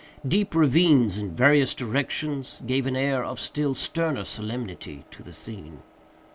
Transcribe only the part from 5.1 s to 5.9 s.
to the scene.